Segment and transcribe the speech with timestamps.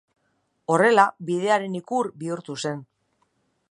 [0.75, 2.85] Horrela, Bidearen ikur bihurtu zen.